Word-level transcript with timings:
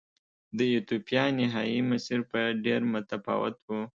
د 0.57 0.59
ایتوپیا 0.73 1.23
نهايي 1.39 1.79
مسیر 1.91 2.19
به 2.29 2.41
ډېر 2.65 2.81
متفاوت 2.93 3.55
و. 3.67 3.69